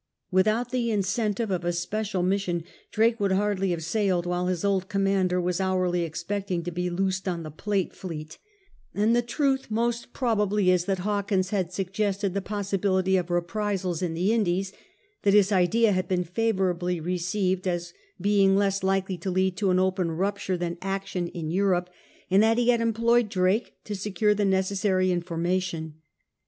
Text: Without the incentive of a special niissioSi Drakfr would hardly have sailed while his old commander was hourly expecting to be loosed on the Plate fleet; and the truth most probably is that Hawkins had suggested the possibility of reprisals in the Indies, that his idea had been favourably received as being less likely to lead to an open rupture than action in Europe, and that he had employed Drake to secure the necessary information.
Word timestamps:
Without 0.31 0.71
the 0.71 0.89
incentive 0.89 1.51
of 1.51 1.63
a 1.63 1.71
special 1.71 2.23
niissioSi 2.23 2.63
Drakfr 2.91 3.19
would 3.19 3.31
hardly 3.33 3.69
have 3.69 3.83
sailed 3.83 4.25
while 4.25 4.47
his 4.47 4.65
old 4.65 4.89
commander 4.89 5.39
was 5.39 5.61
hourly 5.61 6.01
expecting 6.01 6.63
to 6.63 6.71
be 6.71 6.89
loosed 6.89 7.27
on 7.27 7.43
the 7.43 7.51
Plate 7.51 7.93
fleet; 7.93 8.39
and 8.95 9.15
the 9.15 9.21
truth 9.21 9.69
most 9.69 10.11
probably 10.11 10.71
is 10.71 10.85
that 10.85 10.97
Hawkins 11.05 11.51
had 11.51 11.71
suggested 11.71 12.33
the 12.33 12.41
possibility 12.41 13.15
of 13.15 13.29
reprisals 13.29 14.01
in 14.01 14.15
the 14.15 14.33
Indies, 14.33 14.73
that 15.21 15.35
his 15.35 15.51
idea 15.51 15.91
had 15.91 16.07
been 16.07 16.23
favourably 16.23 16.99
received 16.99 17.67
as 17.67 17.93
being 18.19 18.55
less 18.55 18.81
likely 18.81 19.19
to 19.19 19.29
lead 19.29 19.55
to 19.57 19.69
an 19.69 19.77
open 19.77 20.09
rupture 20.09 20.57
than 20.57 20.79
action 20.81 21.27
in 21.27 21.51
Europe, 21.51 21.91
and 22.31 22.41
that 22.41 22.57
he 22.57 22.69
had 22.69 22.81
employed 22.81 23.29
Drake 23.29 23.75
to 23.83 23.93
secure 23.95 24.33
the 24.33 24.45
necessary 24.45 25.11
information. 25.11 26.01